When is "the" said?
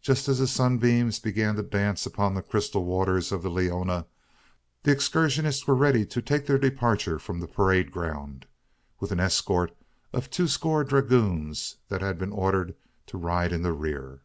0.38-0.46, 2.32-2.40, 3.42-3.50, 4.84-4.90, 7.40-7.46, 13.60-13.74